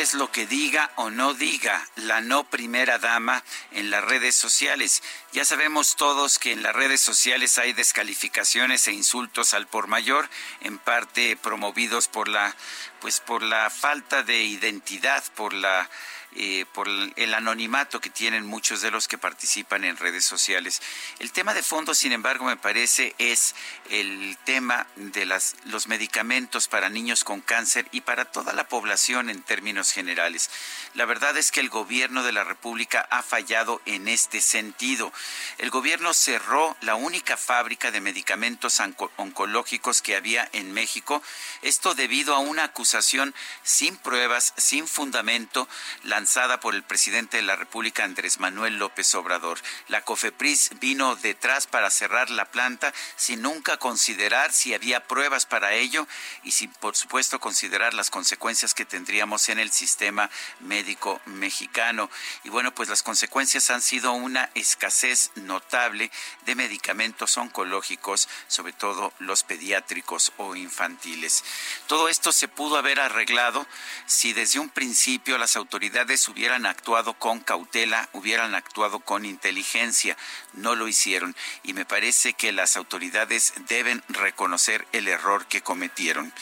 [0.00, 5.02] Es lo que diga o no diga la no primera dama en las redes sociales.
[5.32, 10.30] Ya sabemos todos que en las redes sociales hay descalificaciones e insultos al por mayor,
[10.62, 12.56] en parte promovidos por la
[13.00, 15.88] pues por la falta de identidad, por la
[16.36, 20.80] eh, por el anonimato que tienen muchos de los que participan en redes sociales.
[21.18, 23.56] El tema de fondo, sin embargo, me parece es
[23.90, 25.26] el tema de
[25.64, 30.50] los medicamentos para niños con cáncer y para toda la población en términos generales.
[30.94, 35.12] La verdad es que el gobierno de la República ha fallado en este sentido.
[35.58, 38.80] El gobierno cerró la única fábrica de medicamentos
[39.16, 41.22] oncológicos que había en México,
[41.62, 43.34] esto debido a una acusación
[43.64, 45.68] sin pruebas, sin fundamento,
[46.04, 49.58] la lanzada por el presidente de la República, Andrés Manuel López Obrador.
[49.88, 55.72] La COFEPRIS vino detrás para cerrar la planta sin nunca considerar si había pruebas para
[55.72, 56.06] ello
[56.42, 62.10] y sin, por supuesto, considerar las consecuencias que tendríamos en el sistema médico mexicano.
[62.44, 66.10] Y bueno, pues las consecuencias han sido una escasez notable
[66.44, 71.44] de medicamentos oncológicos, sobre todo los pediátricos o infantiles.
[71.86, 73.66] Todo esto se pudo haber arreglado
[74.04, 80.16] si desde un principio las autoridades hubieran actuado con cautela, hubieran actuado con inteligencia.
[80.54, 86.32] No lo hicieron y me parece que las autoridades deben reconocer el error que cometieron.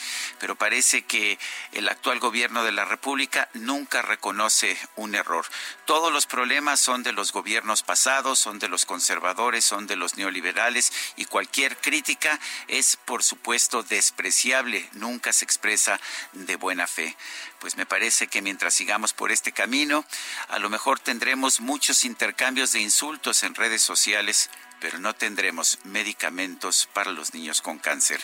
[0.41, 1.39] Pero parece que
[1.73, 5.45] el actual gobierno de la República nunca reconoce un error.
[5.85, 10.17] Todos los problemas son de los gobiernos pasados, son de los conservadores, son de los
[10.17, 16.01] neoliberales y cualquier crítica es, por supuesto, despreciable, nunca se expresa
[16.33, 17.15] de buena fe
[17.59, 20.05] pues me parece que mientras sigamos por este camino,
[20.51, 26.89] a lo mejor tendremos muchos intercambios de insultos en redes sociales, pero no tendremos medicamentos
[26.95, 28.21] para los niños con cáncer.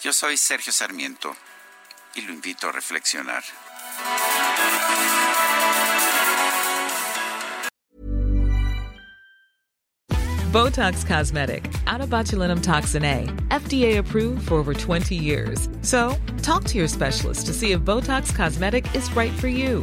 [0.00, 1.36] Yo soy Sergio Sarmiento
[2.14, 3.42] y lo invito a reflexionar.
[10.52, 12.00] Botox Cosmetic, out
[12.62, 15.68] toxin A, FDA approved for over 20 years.
[15.82, 19.82] So, talk to your specialist to see if Botox Cosmetic is right for you.